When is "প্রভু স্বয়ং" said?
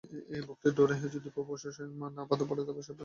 1.35-1.89